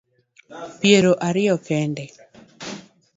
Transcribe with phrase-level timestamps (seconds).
[0.79, 2.03] Piero ariyo kende